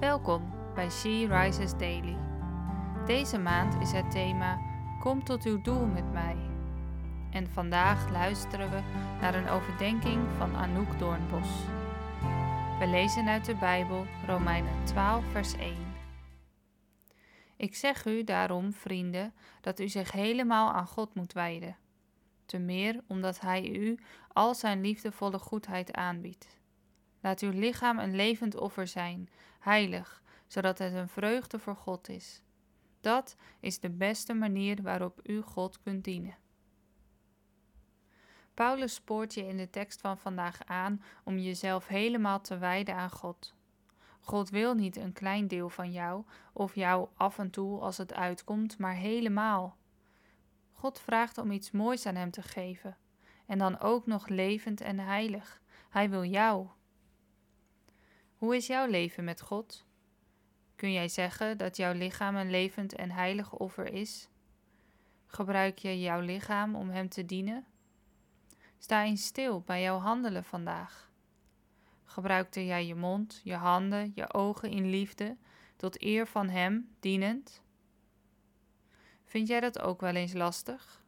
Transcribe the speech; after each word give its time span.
Welkom 0.00 0.52
bij 0.74 0.90
She 0.90 1.26
Rises 1.28 1.76
Daily. 1.76 2.16
Deze 3.06 3.38
maand 3.38 3.82
is 3.82 3.92
het 3.92 4.10
thema 4.10 4.58
Kom 5.00 5.24
tot 5.24 5.44
uw 5.44 5.62
doel 5.62 5.86
met 5.86 6.12
mij. 6.12 6.36
En 7.30 7.48
vandaag 7.48 8.10
luisteren 8.10 8.70
we 8.70 8.80
naar 9.20 9.34
een 9.34 9.48
overdenking 9.48 10.26
van 10.36 10.56
Anouk 10.56 10.98
Doornbos. 10.98 11.48
We 12.78 12.86
lezen 12.86 13.28
uit 13.28 13.44
de 13.44 13.54
Bijbel 13.54 14.06
Romeinen 14.26 14.84
12, 14.84 15.24
vers 15.32 15.56
1. 15.56 15.76
Ik 17.56 17.74
zeg 17.74 18.06
u 18.06 18.24
daarom, 18.24 18.72
vrienden, 18.72 19.34
dat 19.60 19.80
u 19.80 19.88
zich 19.88 20.12
helemaal 20.12 20.72
aan 20.72 20.86
God 20.86 21.14
moet 21.14 21.32
wijden. 21.32 21.76
Te 22.46 22.58
meer 22.58 23.00
omdat 23.06 23.40
Hij 23.40 23.68
u 23.68 23.98
al 24.32 24.54
zijn 24.54 24.80
liefdevolle 24.80 25.38
goedheid 25.38 25.92
aanbiedt. 25.92 26.58
Laat 27.20 27.40
uw 27.40 27.50
lichaam 27.50 27.98
een 27.98 28.16
levend 28.16 28.56
offer 28.56 28.86
zijn, 28.86 29.28
heilig, 29.58 30.22
zodat 30.46 30.78
het 30.78 30.92
een 30.92 31.08
vreugde 31.08 31.58
voor 31.58 31.76
God 31.76 32.08
is. 32.08 32.42
Dat 33.00 33.36
is 33.60 33.80
de 33.80 33.90
beste 33.90 34.34
manier 34.34 34.82
waarop 34.82 35.20
u 35.22 35.40
God 35.40 35.82
kunt 35.82 36.04
dienen. 36.04 36.36
Paulus 38.54 38.94
spoort 38.94 39.34
je 39.34 39.46
in 39.46 39.56
de 39.56 39.70
tekst 39.70 40.00
van 40.00 40.18
vandaag 40.18 40.64
aan 40.64 41.02
om 41.24 41.38
jezelf 41.38 41.86
helemaal 41.86 42.40
te 42.40 42.58
wijden 42.58 42.94
aan 42.94 43.10
God. 43.10 43.54
God 44.20 44.50
wil 44.50 44.74
niet 44.74 44.96
een 44.96 45.12
klein 45.12 45.48
deel 45.48 45.68
van 45.68 45.92
jou 45.92 46.24
of 46.52 46.74
jou 46.74 47.08
af 47.14 47.38
en 47.38 47.50
toe 47.50 47.80
als 47.80 47.96
het 47.96 48.14
uitkomt, 48.14 48.78
maar 48.78 48.94
helemaal. 48.94 49.76
God 50.72 50.98
vraagt 51.00 51.38
om 51.38 51.50
iets 51.50 51.70
moois 51.70 52.06
aan 52.06 52.14
Hem 52.14 52.30
te 52.30 52.42
geven 52.42 52.96
en 53.46 53.58
dan 53.58 53.78
ook 53.78 54.06
nog 54.06 54.28
levend 54.28 54.80
en 54.80 54.98
heilig. 54.98 55.62
Hij 55.88 56.10
wil 56.10 56.24
jou. 56.24 56.66
Hoe 58.38 58.56
is 58.56 58.66
jouw 58.66 58.86
leven 58.86 59.24
met 59.24 59.40
God? 59.40 59.84
Kun 60.76 60.92
jij 60.92 61.08
zeggen 61.08 61.58
dat 61.58 61.76
jouw 61.76 61.92
lichaam 61.92 62.36
een 62.36 62.50
levend 62.50 62.94
en 62.94 63.10
heilig 63.10 63.52
offer 63.52 63.92
is? 63.92 64.28
Gebruik 65.26 65.78
je 65.78 66.00
jouw 66.00 66.20
lichaam 66.20 66.74
om 66.74 66.90
Hem 66.90 67.08
te 67.08 67.24
dienen? 67.24 67.66
Sta 68.78 69.04
eens 69.04 69.24
stil 69.24 69.60
bij 69.60 69.82
jouw 69.82 69.98
handelen 69.98 70.44
vandaag. 70.44 71.10
Gebruikte 72.04 72.66
jij 72.66 72.86
je 72.86 72.94
mond, 72.94 73.40
je 73.44 73.54
handen, 73.54 74.12
je 74.14 74.34
ogen 74.34 74.70
in 74.70 74.90
liefde, 74.90 75.36
tot 75.76 76.02
eer 76.02 76.26
van 76.26 76.48
Hem, 76.48 76.94
dienend? 77.00 77.62
Vind 79.24 79.48
jij 79.48 79.60
dat 79.60 79.80
ook 79.80 80.00
wel 80.00 80.14
eens 80.14 80.32
lastig? 80.32 81.02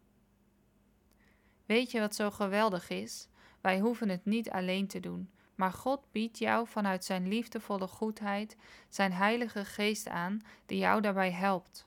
Weet 1.66 1.90
je 1.90 2.00
wat 2.00 2.14
zo 2.14 2.30
geweldig 2.30 2.88
is? 2.88 3.28
Wij 3.60 3.80
hoeven 3.80 4.08
het 4.08 4.24
niet 4.24 4.50
alleen 4.50 4.86
te 4.86 5.00
doen, 5.00 5.30
maar 5.60 5.72
God 5.72 6.00
biedt 6.12 6.38
jou 6.38 6.66
vanuit 6.66 7.04
Zijn 7.04 7.28
liefdevolle 7.28 7.86
goedheid 7.86 8.56
Zijn 8.88 9.12
Heilige 9.12 9.64
Geest 9.64 10.08
aan, 10.08 10.42
die 10.66 10.78
jou 10.78 11.00
daarbij 11.00 11.30
helpt. 11.30 11.86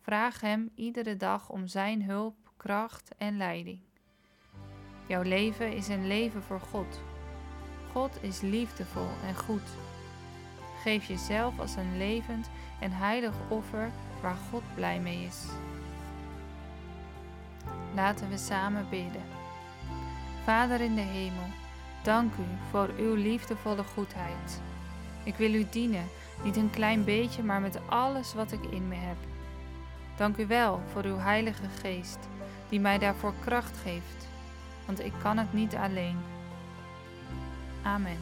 Vraag 0.00 0.40
Hem 0.40 0.70
iedere 0.74 1.16
dag 1.16 1.48
om 1.48 1.66
Zijn 1.66 2.02
hulp, 2.02 2.36
kracht 2.56 3.10
en 3.18 3.36
leiding. 3.36 3.80
Jouw 5.06 5.22
leven 5.22 5.72
is 5.72 5.88
een 5.88 6.06
leven 6.06 6.42
voor 6.42 6.60
God. 6.60 7.00
God 7.92 8.22
is 8.22 8.40
liefdevol 8.40 9.08
en 9.26 9.36
goed. 9.36 9.68
Geef 10.82 11.04
jezelf 11.04 11.58
als 11.58 11.76
een 11.76 11.96
levend 11.98 12.50
en 12.80 12.92
heilig 12.92 13.34
offer 13.48 13.90
waar 14.22 14.36
God 14.50 14.62
blij 14.74 15.00
mee 15.00 15.24
is. 15.24 15.44
Laten 17.94 18.28
we 18.28 18.36
samen 18.36 18.88
bidden. 18.90 19.22
Vader 20.44 20.80
in 20.80 20.94
de 20.94 21.00
hemel, 21.00 21.46
dank 22.02 22.32
u 22.32 22.44
voor 22.70 22.88
uw 22.98 23.14
liefdevolle 23.14 23.84
goedheid. 23.94 24.60
Ik 25.24 25.34
wil 25.34 25.54
u 25.54 25.66
dienen, 25.70 26.08
niet 26.42 26.56
een 26.56 26.70
klein 26.70 27.04
beetje, 27.04 27.42
maar 27.42 27.60
met 27.60 27.80
alles 27.88 28.34
wat 28.34 28.52
ik 28.52 28.64
in 28.70 28.88
me 28.88 28.94
heb. 28.94 29.16
Dank 30.16 30.36
u 30.36 30.46
wel 30.46 30.80
voor 30.92 31.04
uw 31.04 31.18
Heilige 31.18 31.68
Geest, 31.80 32.18
die 32.68 32.80
mij 32.80 32.98
daarvoor 32.98 33.34
kracht 33.44 33.78
geeft, 33.82 34.26
want 34.86 35.04
ik 35.04 35.12
kan 35.22 35.38
het 35.38 35.52
niet 35.52 35.74
alleen. 35.74 36.18
Amen. 37.82 38.18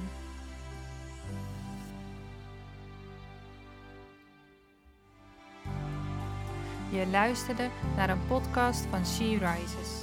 Je 6.91 7.07
luisterde 7.07 7.69
naar 7.97 8.11
een 8.11 8.27
podcast 8.29 8.87
van 8.91 9.07
She 9.07 9.25
Rises. 9.25 10.03